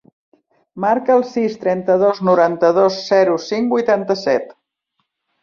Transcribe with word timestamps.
Marca 0.85 1.13
el 1.15 1.25
sis, 1.31 1.57
trenta-dos, 1.65 2.23
noranta-dos, 2.31 2.99
zero, 3.11 3.37
cinc, 3.51 3.71
vuitanta-set. 3.77 4.51